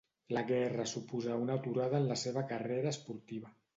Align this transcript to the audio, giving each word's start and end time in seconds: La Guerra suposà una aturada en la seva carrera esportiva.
La 0.35 0.41
Guerra 0.51 0.87
suposà 0.91 1.37
una 1.43 1.57
aturada 1.61 1.99
en 1.99 2.09
la 2.13 2.17
seva 2.23 2.45
carrera 2.53 2.95
esportiva. 2.99 3.55